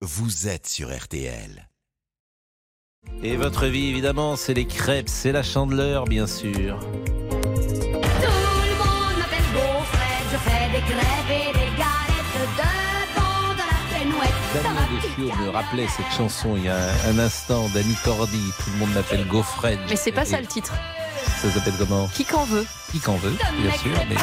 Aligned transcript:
vous 0.00 0.48
êtes 0.48 0.66
sur 0.66 0.96
RTL. 0.96 1.68
Et 3.22 3.36
votre 3.36 3.66
vie, 3.66 3.86
évidemment, 3.86 4.36
c'est 4.36 4.54
les 4.54 4.66
crêpes, 4.66 5.08
c'est 5.08 5.32
la 5.32 5.42
chandeleur, 5.42 6.04
bien 6.04 6.26
sûr. 6.26 6.78
Tout 6.80 6.86
le 6.86 8.74
monde 8.78 9.18
m'appelle 9.18 9.48
Beaufred, 9.52 10.24
je 10.30 10.36
fais 10.36 10.70
des 10.72 10.84
crêpes 10.84 11.30
et 11.30 11.52
des 11.52 11.70
galettes 11.76 12.34
devant 12.58 13.54
de 13.54 13.58
la 13.58 13.98
pénouette. 13.98 14.38
Damien 14.54 15.44
me 15.44 15.50
rappelait 15.50 15.88
cette 15.88 16.10
chanson 16.16 16.56
il 16.56 16.64
y 16.64 16.68
a 16.68 16.78
un 17.06 17.18
instant 17.18 17.68
d'Annie 17.70 17.96
Cordy. 18.04 18.52
Tout 18.62 18.70
le 18.70 18.78
monde 18.78 18.92
m'appelle 18.94 19.26
Gaufred. 19.26 19.78
Mais 19.88 19.96
c'est 19.96 20.12
pas 20.12 20.24
ça 20.24 20.40
le 20.40 20.46
titre. 20.46 20.74
Ça 21.40 21.50
s'appelle 21.52 21.74
comment 21.78 22.08
Qui 22.08 22.24
qu'en 22.24 22.44
veut 22.44 22.66
Qui 22.90 22.98
qu'en 22.98 23.16
veut, 23.16 23.30
bien 23.62 23.72
sûr. 23.78 23.92
Mais 24.08 24.16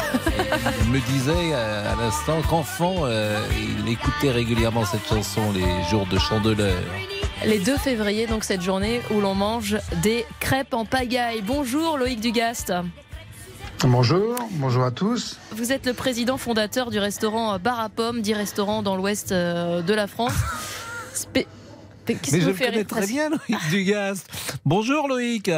il 0.84 0.90
me 0.90 1.00
disait 1.00 1.52
euh, 1.52 1.92
à 1.92 1.96
l'instant 1.96 2.42
qu'enfant, 2.48 2.94
euh, 3.04 3.40
il 3.80 3.88
écoutait 3.90 4.30
régulièrement 4.30 4.84
cette 4.84 5.06
chanson 5.08 5.52
les 5.52 5.82
jours 5.88 6.06
de 6.06 6.18
chandeleur. 6.18 6.76
Les 7.44 7.58
2 7.58 7.76
février, 7.78 8.26
donc 8.26 8.44
cette 8.44 8.60
journée 8.62 9.00
où 9.10 9.20
l'on 9.20 9.34
mange 9.34 9.78
des 10.02 10.26
crêpes 10.40 10.74
en 10.74 10.84
pagaille. 10.84 11.40
Bonjour 11.42 11.96
Loïc 11.96 12.20
Dugast. 12.20 12.72
Bonjour, 13.80 14.34
bonjour 14.52 14.84
à 14.84 14.90
tous. 14.90 15.38
Vous 15.52 15.72
êtes 15.72 15.86
le 15.86 15.92
président 15.94 16.36
fondateur 16.38 16.90
du 16.90 16.98
restaurant 16.98 17.58
Bar 17.58 17.80
à 17.80 17.88
Pommes, 17.88 18.20
10 18.20 18.34
restaurants 18.34 18.82
dans 18.82 18.96
l'ouest 18.96 19.32
euh, 19.32 19.80
de 19.82 19.94
la 19.94 20.06
France. 20.06 20.32
Spé- 21.14 21.46
Qu'est-ce 22.04 22.12
Mais 22.14 22.20
qui 22.20 22.30
je 22.40 22.40
vous 22.42 22.48
le 22.50 22.54
fait 22.54 22.66
connais 22.66 22.84
très 22.84 23.06
bien, 23.06 23.30
Loïc 23.30 23.68
Dugast. 23.70 24.28
Bonjour 24.64 25.08
Loïc. 25.08 25.50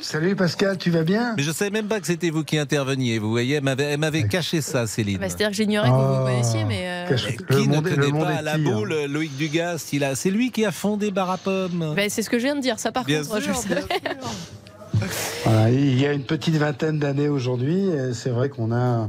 Salut 0.00 0.34
Pascal, 0.34 0.76
tu 0.76 0.90
vas 0.90 1.04
bien? 1.04 1.34
Mais 1.36 1.42
je 1.44 1.52
savais 1.52 1.70
même 1.70 1.86
pas 1.86 2.00
que 2.00 2.06
c'était 2.06 2.30
vous 2.30 2.42
qui 2.42 2.58
interveniez. 2.58 3.18
Vous 3.20 3.30
voyez, 3.30 3.56
elle 3.56 3.62
m'avait, 3.64 3.84
elle 3.84 4.00
m'avait 4.00 4.26
caché 4.26 4.60
ça, 4.60 4.86
Céline. 4.88 5.18
Bah, 5.18 5.28
C'est-à-dire 5.28 5.50
que 5.50 5.54
j'ignorais 5.54 5.88
que 5.88 5.94
vous 5.94 6.00
vous 6.00 6.20
Oh, 6.22 6.24
connaissiez, 6.26 6.64
mais. 6.64 6.82
euh, 6.84 7.08
cache- 7.08 7.26
Mais 7.28 7.56
qui 7.56 7.68
ne 7.68 7.74
monde 7.76 7.88
connaît 7.88 8.10
pas 8.10 8.28
à 8.28 8.42
la 8.42 8.54
hein. 8.54 8.58
boule 8.58 9.04
Loïc 9.08 9.36
Dugast 9.36 9.92
il 9.92 10.02
a, 10.02 10.16
C'est 10.16 10.30
lui 10.30 10.50
qui 10.50 10.64
a 10.64 10.72
fondé 10.72 11.10
Barapom. 11.12 11.94
bah, 11.94 12.02
c'est 12.08 12.22
ce 12.22 12.28
que 12.28 12.38
je 12.38 12.44
viens 12.44 12.56
de 12.56 12.60
dire, 12.60 12.78
ça 12.80 12.90
par 12.90 13.04
Bien 13.04 13.22
contre, 13.22 13.38
je 13.40 13.52
sûr, 13.52 13.52
le 13.52 13.74
savais. 13.76 13.84
Voilà, 15.44 15.70
Il 15.70 16.00
y 16.00 16.06
a 16.06 16.12
une 16.12 16.24
petite 16.24 16.56
vingtaine 16.56 16.98
d'années 16.98 17.28
aujourd'hui. 17.28 17.88
et 17.88 18.14
C'est 18.14 18.30
vrai 18.30 18.48
qu'on 18.48 18.72
a 18.72 19.08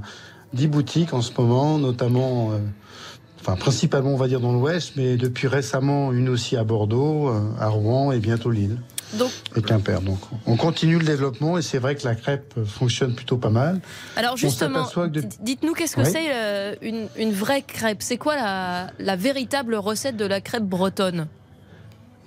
10 0.53 0.67
boutiques 0.67 1.13
en 1.13 1.21
ce 1.21 1.31
moment, 1.37 1.77
notamment, 1.79 2.51
euh, 2.51 2.57
enfin 3.47 3.55
principalement 3.57 4.09
on 4.11 4.17
va 4.17 4.27
dire 4.27 4.39
dans 4.39 4.51
l'ouest, 4.53 4.93
mais 4.95 5.17
depuis 5.17 5.47
récemment 5.47 6.11
une 6.11 6.29
aussi 6.29 6.57
à 6.57 6.63
Bordeaux, 6.63 7.29
euh, 7.29 7.41
à 7.59 7.67
Rouen 7.67 8.11
et 8.11 8.19
bientôt 8.19 8.49
Lille 8.49 8.77
Donc, 9.13 9.29
et 9.55 9.61
Quimper. 9.61 10.01
Donc 10.01 10.17
on 10.47 10.57
continue 10.57 10.97
le 10.97 11.05
développement 11.05 11.57
et 11.57 11.61
c'est 11.61 11.77
vrai 11.77 11.95
que 11.95 12.03
la 12.07 12.15
crêpe 12.15 12.55
fonctionne 12.65 13.13
plutôt 13.13 13.37
pas 13.37 13.51
mal. 13.51 13.81
alors 14.15 14.35
justement, 14.35 14.87
de- 15.07 15.23
dites-nous 15.41 15.73
qu'est-ce 15.73 15.95
que 15.95 16.01
Oui. 16.01 16.09
c'est 16.11 16.33
euh, 16.33 16.75
une, 16.81 17.07
une 17.17 17.31
vraie 17.33 17.61
crêpe? 17.61 18.01
C'est 18.01 18.17
quoi 18.17 18.35
la, 18.35 18.87
la 18.99 19.15
véritable 19.15 19.75
recette 19.75 20.17
de 20.17 20.25
la 20.25 20.41
crêpe 20.41 20.63
bretonne? 20.63 21.27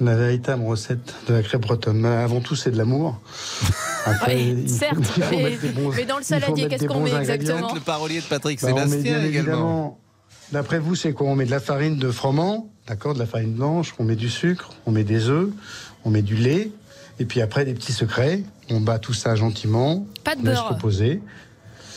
La 0.01 0.15
véritable 0.15 0.63
recette 0.65 1.13
de 1.27 1.35
la 1.35 1.43
crêpe 1.43 1.63
bretonne. 1.63 1.99
Mais 1.99 2.09
avant 2.09 2.39
tout, 2.39 2.55
c'est 2.55 2.71
de 2.71 2.79
l'amour. 2.79 3.21
Après, 4.07 4.37
Oui, 4.37 4.69
certes, 4.69 4.97
mais- 5.33 5.57
bons- 5.75 5.93
mais 5.97 6.05
dans 6.05 6.19
le 6.19 6.23
saladier, 6.23 6.69
qu'est-ce 6.69 6.87
qu'on 6.87 7.01
met 7.01 7.13
exactement? 7.13 7.75
Le 7.75 7.81
parolier 7.81 8.21
de 8.21 8.25
Patrick 8.27 8.63
Bah, 8.63 8.69
on 8.71 8.75
met 8.77 8.81
Sébastien 8.87 9.19
bien 9.19 9.25
également. 9.29 9.99
D'après 10.53 10.79
vous, 10.79 10.95
c'est 10.95 11.13
quoi? 11.13 11.27
On 11.29 11.37
met 11.37 11.45
de 11.45 11.51
la 11.51 11.61
farine 11.61 11.97
de 11.99 12.11
froment, 12.11 12.69
d'accord, 12.87 13.15
de 13.15 13.19
la 13.19 13.27
farine 13.27 13.53
blanche, 13.53 13.95
on 13.99 14.05
met 14.05 14.17
du 14.17 14.31
sucre, 14.31 14.71
on 14.87 14.91
met 14.93 15.05
des 15.05 15.29
œufs, 15.29 15.51
on 16.05 16.11
met 16.11 16.23
du 16.23 16.37
lait, 16.37 16.71
et 17.21 17.25
puis 17.27 17.41
après 17.43 17.65
des 17.65 17.75
petits 17.75 17.93
secrets. 17.93 18.43
On 18.71 18.81
bat 18.81 18.99
tout 18.99 19.15
ça 19.15 19.35
gentiment, 19.35 20.07
Pas 20.25 20.35
de 20.37 20.43
beurre, 20.43 20.69
reposer. 20.71 21.21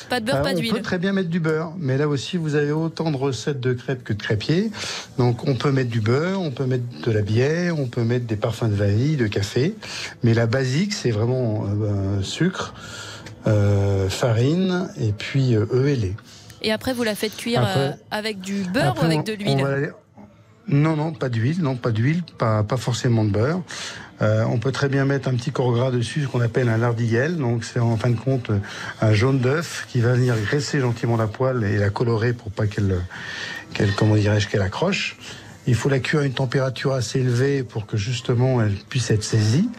pas 0.10 0.20
de 0.22 0.26
beurre, 0.26 0.38
Ah, 0.40 0.44
pas 0.44 0.50
on 0.52 0.54
peut 0.56 0.60
d'huile. 0.62 0.82
très 0.82 0.98
bien 1.00 1.12
mettre 1.14 1.30
du 1.30 1.40
beurre, 1.42 1.74
mais 1.78 1.98
là 1.98 2.08
aussi 2.10 2.36
vous 2.38 2.56
avez 2.56 2.72
autant 2.72 3.12
de 3.12 3.18
recettes 3.18 3.60
de 3.62 3.74
crêpes 3.74 4.04
que 4.04 4.14
de 4.14 4.22
crêpiers. 4.22 4.72
Donc 5.18 5.48
on 5.48 5.56
peut 5.56 5.72
mettre 5.72 5.90
du 5.90 6.00
beurre, 6.02 6.42
on 6.42 6.52
peut 6.52 6.66
mettre 6.66 6.84
de 7.06 7.12
la 7.12 7.22
bière, 7.22 7.78
on 7.80 7.88
peut 7.88 8.04
mettre 8.04 8.26
des 8.26 8.36
parfums 8.38 8.70
de 8.70 8.76
vanille, 8.76 9.16
de 9.18 9.28
café. 9.28 9.76
Mais 10.24 10.34
la 10.34 10.46
basique, 10.46 10.94
c'est 10.94 11.12
vraiment 11.12 11.66
euh, 11.68 12.22
sucre, 12.22 12.74
euh, 13.48 14.10
farine 14.10 14.90
et 15.00 15.12
puis 15.14 15.56
euh, 15.56 15.66
œufs 15.74 15.88
et 15.88 15.96
lait. 15.96 16.16
Et 16.62 16.72
après, 16.72 16.94
vous 16.94 17.04
la 17.04 17.16
faites 17.16 17.36
cuire 17.36 17.62
Après- 17.62 17.80
euh, 17.80 17.92
avec 18.12 18.40
du 18.40 18.64
beurre 18.64 18.90
Après, 18.90 19.08
ou 19.08 19.12
avec 19.12 19.26
de 19.26 19.34
l'huile 19.34 19.94
Non, 20.68 20.96
non, 20.96 21.12
pas 21.12 21.30
d'huile, 21.30 21.62
non, 21.62 21.76
pas 21.76 21.92
d'huile, 21.92 22.24
pas, 22.38 22.64
pas 22.64 22.78
forcément 22.78 23.26
de 23.26 23.32
beurre. 23.32 23.62
Euh, 24.22 24.44
on 24.48 24.60
peut 24.60 24.72
très 24.72 24.88
bien 24.88 25.04
mettre 25.06 25.28
un 25.28 25.34
petit 25.34 25.52
corps 25.52 25.72
gras 25.72 25.90
dessus, 25.90 26.22
ce 26.22 26.28
qu'on 26.28 26.42
appelle 26.42 26.70
un 26.70 26.78
lardiguel. 26.78 27.38
Donc 27.38 27.64
c'est 27.64 27.80
en 27.80 27.98
fin 27.98 28.12
de 28.12 28.16
compte 28.20 28.52
euh, 28.52 28.60
un 29.02 29.14
jaune 29.14 29.40
d'œuf 29.40 29.88
qui 29.90 30.00
va 30.00 30.14
venir 30.14 30.36
graisser 30.38 30.80
gentiment 30.80 31.18
la 31.18 31.26
poêle 31.26 31.64
et 31.64 31.78
la 31.78 31.90
colorer 31.90 32.34
pour 32.34 32.52
pas 32.52 32.68
qu'elle, 32.68 33.02
qu'elle 33.74 33.92
comment 33.96 34.16
dirais-je, 34.16 34.48
qu'elle 34.48 34.62
accroche. 34.62 35.18
Il 35.66 35.74
faut 35.74 35.90
la 35.90 36.00
cuire 36.00 36.22
à 36.22 36.26
une 36.26 36.34
température 36.34 36.94
assez 36.94 37.20
élevée 37.20 37.64
pour 37.64 37.88
que 37.88 37.98
justement 37.98 38.62
elle 38.62 38.74
puisse 38.74 39.10
être 39.10 39.24
saisie 39.24 39.70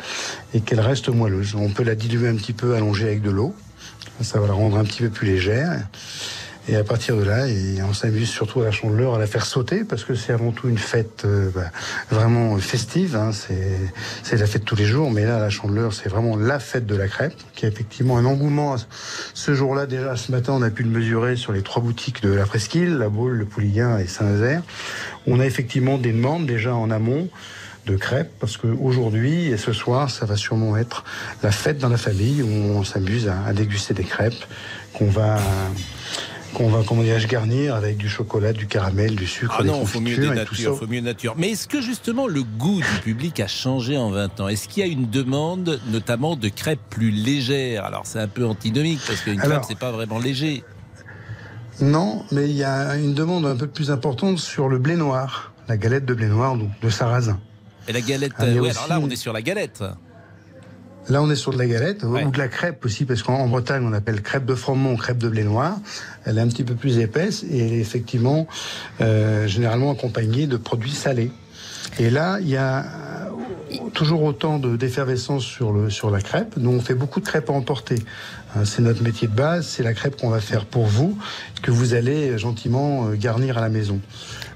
et 0.54 0.60
qu'elle 0.60 0.80
reste 0.80 1.08
moelleuse. 1.08 1.54
On 1.54 1.68
peut 1.70 1.84
la 1.84 1.94
diluer 1.94 2.28
un 2.28 2.36
petit 2.36 2.52
peu, 2.52 2.74
allonger 2.74 3.04
avec 3.06 3.22
de 3.22 3.30
l'eau. 3.30 3.54
Ça 4.20 4.40
va 4.40 4.48
la 4.48 4.52
rendre 4.52 4.76
un 4.76 4.84
petit 4.84 5.02
peu 5.02 5.08
plus 5.10 5.26
légère. 5.26 5.86
Et 6.68 6.76
à 6.76 6.84
partir 6.84 7.16
de 7.16 7.24
là, 7.24 7.46
on 7.88 7.92
s'amuse 7.92 8.28
surtout 8.28 8.60
à 8.60 8.64
la 8.64 8.70
chandeleur 8.70 9.16
à 9.16 9.18
la 9.18 9.26
faire 9.26 9.44
sauter 9.46 9.82
parce 9.82 10.04
que 10.04 10.14
c'est 10.14 10.32
avant 10.32 10.52
tout 10.52 10.68
une 10.68 10.78
fête 10.78 11.24
euh, 11.24 11.50
bah, 11.52 11.72
vraiment 12.08 12.56
festive. 12.58 13.16
Hein. 13.16 13.32
C'est 13.32 13.78
c'est 14.22 14.36
la 14.36 14.46
fête 14.46 14.64
tous 14.64 14.76
les 14.76 14.84
jours, 14.84 15.10
mais 15.10 15.24
là, 15.24 15.40
la 15.40 15.50
chandeleur, 15.50 15.92
c'est 15.92 16.08
vraiment 16.08 16.36
la 16.36 16.60
fête 16.60 16.86
de 16.86 16.94
la 16.94 17.08
crêpe 17.08 17.34
qui 17.54 17.66
a 17.66 17.68
effectivement 17.68 18.16
un 18.16 18.24
engouement. 18.24 18.76
Ce 19.34 19.54
jour-là, 19.54 19.86
déjà, 19.86 20.16
ce 20.16 20.30
matin, 20.30 20.52
on 20.52 20.62
a 20.62 20.70
pu 20.70 20.84
le 20.84 20.90
mesurer 20.90 21.34
sur 21.34 21.52
les 21.52 21.62
trois 21.62 21.82
boutiques 21.82 22.22
de 22.22 22.30
la 22.30 22.46
Presqu'île, 22.46 22.96
la 22.96 23.08
Baule, 23.08 23.32
le 23.32 23.44
Pouliguen 23.44 23.98
et 23.98 24.06
Saint-Nazaire. 24.06 24.62
On 25.26 25.40
a 25.40 25.46
effectivement 25.46 25.98
des 25.98 26.12
demandes 26.12 26.46
déjà 26.46 26.76
en 26.76 26.92
amont 26.92 27.28
de 27.86 27.96
crêpes 27.96 28.30
parce 28.38 28.56
qu'aujourd'hui 28.56 29.46
et 29.48 29.56
ce 29.56 29.72
soir, 29.72 30.10
ça 30.10 30.26
va 30.26 30.36
sûrement 30.36 30.76
être 30.76 31.02
la 31.42 31.50
fête 31.50 31.78
dans 31.78 31.88
la 31.88 31.96
famille 31.96 32.40
où 32.40 32.46
on 32.46 32.84
s'amuse 32.84 33.26
à, 33.26 33.42
à 33.44 33.52
déguster 33.52 33.94
des 33.94 34.04
crêpes 34.04 34.44
qu'on 34.92 35.10
va 35.10 35.38
qu'on 36.54 36.68
va 36.68 36.82
comment 36.86 37.02
dirais-je 37.02 37.26
garnir 37.28 37.74
avec 37.74 37.96
du 37.96 38.08
chocolat, 38.08 38.52
du 38.52 38.66
caramel, 38.66 39.16
du 39.16 39.26
sucre, 39.26 39.56
Ah 39.58 39.64
non, 39.64 39.84
faut 39.86 40.00
mieux 40.00 40.16
des 40.16 40.30
natures, 40.30 40.76
faut 40.78 40.86
mieux 40.86 41.00
nature. 41.00 41.34
Mais 41.36 41.50
est-ce 41.50 41.66
que 41.68 41.80
justement 41.80 42.26
le 42.26 42.42
goût 42.42 42.80
du 42.80 43.00
public 43.02 43.40
a 43.40 43.46
changé 43.46 43.96
en 43.96 44.10
20 44.10 44.40
ans? 44.40 44.48
Est-ce 44.48 44.68
qu'il 44.68 44.84
y 44.84 44.88
a 44.88 44.90
une 44.90 45.08
demande, 45.10 45.80
notamment 45.90 46.36
de 46.36 46.48
crêpes 46.48 46.80
plus 46.90 47.10
légères? 47.10 47.84
Alors 47.84 48.02
c'est 48.04 48.18
un 48.20 48.28
peu 48.28 48.46
antinomique 48.46 49.00
parce 49.06 49.20
qu'une 49.20 49.38
crêpe 49.38 49.62
c'est 49.66 49.78
pas 49.78 49.92
vraiment 49.92 50.18
léger. 50.18 50.62
Non, 51.80 52.24
mais 52.30 52.48
il 52.48 52.54
y 52.56 52.64
a 52.64 52.96
une 52.96 53.14
demande 53.14 53.46
un 53.46 53.56
peu 53.56 53.66
plus 53.66 53.90
importante 53.90 54.38
sur 54.38 54.68
le 54.68 54.78
blé 54.78 54.94
noir, 54.96 55.52
la 55.68 55.76
galette 55.76 56.04
de 56.04 56.14
blé 56.14 56.26
noir 56.26 56.56
donc 56.56 56.70
de 56.80 56.90
sarrasin. 56.90 57.40
Et 57.88 57.92
la 57.92 58.00
galette, 58.00 58.32
Ah, 58.38 58.44
ouais, 58.44 58.58
aussi- 58.60 58.70
alors 58.70 58.88
là 58.88 59.00
on 59.02 59.10
est 59.10 59.16
sur 59.16 59.32
la 59.32 59.42
galette. 59.42 59.82
Là, 61.08 61.20
on 61.22 61.30
est 61.30 61.36
sur 61.36 61.52
de 61.52 61.58
la 61.58 61.66
galette 61.66 62.04
Ouais. 62.04 62.24
ou 62.24 62.30
de 62.30 62.38
la 62.38 62.48
crêpe 62.48 62.84
aussi, 62.84 63.04
parce 63.04 63.22
qu'en 63.22 63.34
en 63.34 63.48
Bretagne, 63.48 63.84
on 63.84 63.92
appelle 63.92 64.22
crêpe 64.22 64.44
de 64.46 64.54
froment, 64.54 64.94
crêpe 64.96 65.18
de 65.18 65.28
blé 65.28 65.42
noir. 65.44 65.78
Elle 66.24 66.38
est 66.38 66.40
un 66.40 66.48
petit 66.48 66.64
peu 66.64 66.74
plus 66.74 66.98
épaisse 66.98 67.44
et 67.50 67.58
elle 67.58 67.72
est 67.72 67.80
effectivement 67.80 68.46
euh, 69.00 69.46
généralement 69.48 69.90
accompagnée 69.90 70.46
de 70.46 70.56
produits 70.56 70.92
salés. 70.92 71.32
Et 71.98 72.08
là, 72.08 72.38
il 72.40 72.48
y 72.48 72.56
a 72.56 72.84
euh, 72.84 73.76
toujours 73.92 74.22
autant 74.22 74.58
de- 74.60 74.76
d'effervescence 74.76 75.44
sur, 75.44 75.72
le, 75.72 75.90
sur 75.90 76.10
la 76.10 76.20
crêpe. 76.20 76.54
Nous, 76.56 76.70
on 76.70 76.80
fait 76.80 76.94
beaucoup 76.94 77.18
de 77.20 77.26
crêpes 77.26 77.50
à 77.50 77.52
emporter. 77.52 77.96
Hein, 78.54 78.64
C'est 78.64 78.80
notre 78.82 79.02
métier 79.02 79.26
de 79.26 79.34
base, 79.34 79.66
c'est 79.66 79.82
la 79.82 79.94
crêpe 79.94 80.16
qu'on 80.20 80.30
va 80.30 80.40
faire 80.40 80.64
pour 80.66 80.86
vous, 80.86 81.18
que 81.62 81.72
vous 81.72 81.94
allez 81.94 82.30
euh, 82.30 82.38
gentiment 82.38 83.08
euh, 83.08 83.16
garnir 83.16 83.58
à 83.58 83.60
la 83.60 83.68
maison. 83.70 83.98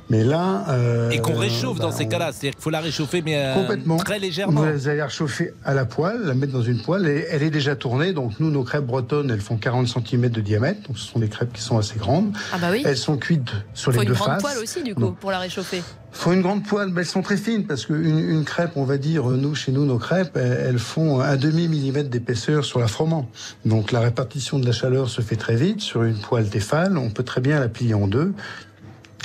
Mais 0.09 0.23
là... 0.23 0.65
euh, 0.69 1.11
Et 1.11 1.19
qu'on 1.19 1.35
réchauffe 1.37 1.79
dans 1.81 1.89
bah, 1.91 1.95
ces 1.97 2.07
cas-là. 2.07 2.31
C'est-à-dire 2.33 2.53
qu'il 2.53 2.63
faut 2.63 2.71
la 2.71 2.81
réchauffer, 2.81 3.23
mais 3.23 3.37
euh, 3.37 3.55
Complètement. 3.55 3.97
très 3.97 4.19
légèrement. 4.21 4.63
Vous 4.63 4.89
allez 4.89 4.99
la 4.99 5.07
réchauffer 5.07 5.53
à 5.65 5.75
la 5.75 5.85
poêle, 5.85 6.21
la 6.25 6.35
mettre 6.35 6.53
dans 6.53 6.63
une 6.63 6.81
poêle. 6.81 7.07
Et 7.09 7.27
elle 7.31 7.43
est 7.43 7.51
déjà 7.51 7.75
tournée. 7.75 8.13
Donc 8.13 8.39
nous, 8.39 8.51
nos 8.51 8.63
crêpes 8.63 8.87
bretonnes, 8.87 9.31
elles 9.31 9.41
font 9.41 9.57
40 9.57 9.89
cm 9.89 10.29
de 10.29 10.41
diamètre. 10.41 10.87
Donc 10.87 10.97
ce 10.99 11.07
sont 11.11 11.19
des 11.19 11.29
crêpes 11.29 11.53
qui 11.53 11.61
sont 11.63 11.77
assez 11.79 11.99
grandes. 11.99 12.33
Ah 12.53 12.59
bah 12.61 12.69
oui. 12.71 12.83
Elles 12.87 12.97
sont 12.97 13.17
cuites 13.17 13.51
sur 13.75 13.93
Faut 13.93 13.99
les 13.99 14.05
une 14.07 14.13
deux 14.13 14.15
grande 14.19 14.29
faces. 14.35 14.43
poêle 14.43 14.59
aussi, 14.59 14.83
du 14.85 14.95
coup, 14.95 15.11
pour 15.11 15.33
la 15.33 15.41
réchauffer. 15.41 15.83
faut 16.13 16.33
une 16.33 16.43
grande 16.43 16.65
poêle, 16.65 16.91
mais 16.93 17.01
elles 17.01 17.07
sont 17.07 17.23
très 17.23 17.37
fines 17.37 17.67
parce 17.67 17.85
qu'une 17.87 18.19
une 18.21 18.45
crêpe, 18.45 18.73
on 18.77 18.85
va 18.85 18.99
dire, 18.99 19.25
nous, 19.25 19.57
chez 19.57 19.73
nous, 19.73 19.85
nos 19.87 19.99
crêpes, 19.99 20.37
elles, 20.37 20.67
elles 20.69 20.79
font 20.79 21.21
un 21.21 21.37
demi 21.37 21.67
millimètre 21.67 22.11
d'épaisseur 22.11 22.65
sur 22.65 22.79
la 22.79 22.87
froment. 22.87 23.29
Donc 23.65 23.91
la 23.91 23.99
répartition 24.01 24.61
de 24.61 24.67
la 24.67 24.73
chaleur 24.73 25.09
se 25.09 25.21
fait 25.21 25.37
très 25.37 25.57
vite 25.57 25.81
sur 25.81 26.05
une 26.05 26.17
poêle 26.17 26.49
Tefal. 26.49 26.97
On 26.97 27.11
peut 27.11 27.25
très 27.25 27.41
bien 27.41 27.59
la 27.59 27.69
plier 27.69 27.95
en 27.95 28.07
deux. 28.07 28.33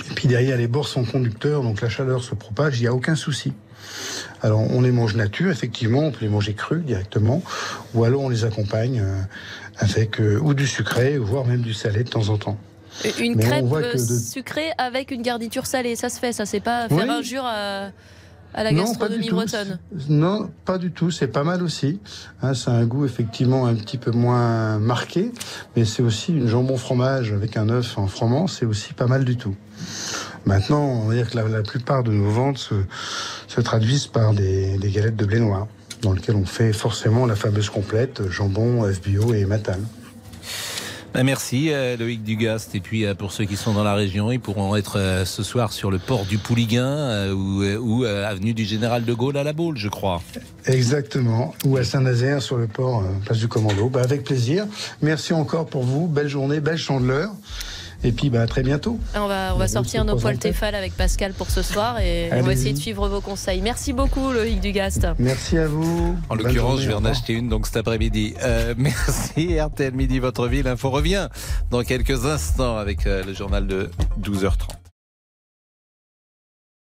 Et 0.09 0.13
puis 0.15 0.27
derrière, 0.27 0.57
les 0.57 0.67
bords 0.67 0.87
sont 0.87 1.03
conducteurs, 1.03 1.63
donc 1.63 1.81
la 1.81 1.89
chaleur 1.89 2.23
se 2.23 2.33
propage, 2.35 2.79
il 2.79 2.81
n'y 2.83 2.87
a 2.87 2.93
aucun 2.93 3.15
souci. 3.15 3.53
Alors 4.41 4.59
on 4.61 4.81
les 4.81 4.91
mange 4.91 5.15
nature, 5.15 5.51
effectivement, 5.51 5.99
on 5.99 6.11
peut 6.11 6.19
les 6.21 6.29
manger 6.29 6.53
crus 6.53 6.83
directement, 6.83 7.43
ou 7.93 8.03
alors 8.03 8.21
on 8.21 8.29
les 8.29 8.45
accompagne 8.45 9.01
euh, 9.03 9.21
avec 9.77 10.19
euh, 10.19 10.39
ou 10.41 10.53
du 10.53 10.65
sucré, 10.67 11.17
voire 11.17 11.45
même 11.45 11.61
du 11.61 11.73
salé 11.73 12.03
de 12.03 12.09
temps 12.09 12.29
en 12.29 12.37
temps. 12.37 12.57
Une 13.19 13.35
Mais 13.35 13.43
crêpe 13.43 13.65
euh, 13.71 13.93
de- 13.93 13.97
sucrée 13.97 14.71
avec 14.77 15.11
une 15.11 15.21
garniture 15.21 15.65
salée, 15.65 15.95
ça 15.95 16.09
se 16.09 16.19
fait, 16.19 16.33
ça 16.33 16.45
c'est 16.45 16.59
pas 16.59 16.87
faire 16.87 16.97
Oui. 16.97 17.09
injure 17.09 17.43
à, 17.45 17.89
à 18.53 18.63
la 18.63 18.71
Non, 18.71 18.83
gastronomie 18.83 19.15
pas 19.17 19.21
du 19.23 19.27
tout. 19.29 19.35
bretonne. 19.35 19.79
Non, 20.09 20.49
pas 20.65 20.77
du 20.77 20.91
tout. 20.91 21.11
C'est 21.11 21.27
pas 21.27 21.43
mal 21.43 21.63
aussi. 21.63 21.99
Hein, 22.41 22.53
c'est 22.53 22.69
un 22.71 22.85
goût 22.85 23.05
effectivement 23.05 23.65
un 23.65 23.75
petit 23.75 23.97
peu 23.97 24.11
moins 24.11 24.77
marqué, 24.79 25.31
mais 25.75 25.85
c'est 25.85 26.03
aussi 26.03 26.31
une 26.33 26.47
jambon 26.47 26.77
fromage 26.77 27.31
avec 27.31 27.57
un 27.57 27.69
œuf 27.69 27.97
en 27.97 28.07
froment. 28.07 28.47
C'est 28.47 28.65
aussi 28.65 28.93
pas 28.93 29.07
mal 29.07 29.23
du 29.25 29.37
tout. 29.37 29.55
Maintenant, 30.45 30.83
on 30.83 31.07
va 31.07 31.15
dire 31.15 31.29
que 31.29 31.37
la, 31.37 31.47
la 31.47 31.61
plupart 31.61 32.03
de 32.03 32.11
nos 32.11 32.29
ventes 32.29 32.57
se, 32.57 32.75
se 33.47 33.61
traduisent 33.61 34.07
par 34.07 34.33
des, 34.33 34.77
des 34.77 34.89
galettes 34.89 35.15
de 35.15 35.25
blé 35.25 35.39
noir, 35.39 35.67
dans 36.01 36.13
lesquelles 36.13 36.35
on 36.35 36.45
fait 36.45 36.73
forcément 36.73 37.25
la 37.27 37.35
fameuse 37.35 37.69
complète 37.69 38.27
jambon, 38.29 38.83
œuf 38.83 39.01
bio 39.01 39.33
et 39.33 39.45
matane. 39.45 39.85
Ben, 41.13 41.23
merci 41.23 41.71
euh, 41.71 41.97
Loïc 41.97 42.23
Dugast. 42.23 42.73
Et 42.73 42.79
puis 42.79 43.05
euh, 43.05 43.13
pour 43.13 43.33
ceux 43.33 43.43
qui 43.43 43.57
sont 43.57 43.73
dans 43.73 43.83
la 43.83 43.93
région, 43.93 44.31
ils 44.31 44.39
pourront 44.39 44.75
être 44.77 44.97
euh, 44.97 45.25
ce 45.25 45.43
soir 45.43 45.73
sur 45.73 45.91
le 45.91 45.99
port 45.99 46.25
du 46.25 46.37
Pouliguen 46.37 46.85
euh, 46.85 47.33
ou, 47.33 47.63
euh, 47.63 48.05
euh, 48.05 48.29
avenue 48.29 48.53
du 48.53 48.63
Général 48.63 49.03
de 49.03 49.13
Gaulle 49.13 49.35
à 49.35 49.43
la 49.43 49.51
Baule, 49.51 49.77
je 49.77 49.89
crois. 49.89 50.21
Exactement. 50.65 51.53
Ou 51.65 51.75
à 51.75 51.83
Saint-Nazaire 51.83 52.41
sur 52.41 52.57
le 52.57 52.67
port, 52.67 53.01
euh, 53.01 53.25
place 53.25 53.39
du 53.39 53.49
Commando. 53.49 53.89
Bah, 53.89 54.01
avec 54.03 54.23
plaisir. 54.23 54.65
Merci 55.01 55.33
encore 55.33 55.65
pour 55.65 55.83
vous. 55.83 56.07
Belle 56.07 56.29
journée, 56.29 56.61
belle 56.61 56.77
chandeleur. 56.77 57.31
Et 58.03 58.11
puis 58.11 58.29
bah, 58.29 58.41
à 58.41 58.47
très 58.47 58.63
bientôt. 58.63 58.99
On 59.15 59.27
va, 59.27 59.51
on 59.53 59.57
va 59.57 59.65
Vous 59.65 59.71
sortir 59.71 60.05
nos 60.05 60.15
poils. 60.15 60.37
Tefal 60.37 60.75
avec 60.75 60.95
Pascal 60.95 61.33
pour 61.33 61.49
ce 61.51 61.61
soir 61.61 61.99
et 61.99 62.29
on 62.33 62.41
va 62.41 62.53
essayer 62.53 62.73
de 62.73 62.79
suivre 62.79 63.07
vos 63.07 63.21
conseils. 63.21 63.61
Merci 63.61 63.93
beaucoup 63.93 64.31
Loïc 64.31 64.59
Dugast. 64.59 65.07
Merci 65.19 65.57
à 65.57 65.67
vous. 65.67 66.17
En 66.29 66.35
l'occurrence, 66.35 66.81
je 66.81 66.87
vais 66.87 66.93
en 66.93 67.05
acheter 67.05 67.33
une 67.33 67.49
donc 67.49 67.67
cet 67.67 67.77
après-midi. 67.77 68.33
Euh, 68.43 68.73
merci 68.77 69.59
RTL 69.59 69.93
Midi, 69.93 70.19
votre 70.19 70.47
ville. 70.47 70.67
Info 70.67 70.89
revient 70.89 71.27
dans 71.69 71.83
quelques 71.83 72.25
instants 72.25 72.77
avec 72.77 73.05
euh, 73.05 73.23
le 73.23 73.33
journal 73.33 73.67
de 73.67 73.89
12h30. 74.21 74.80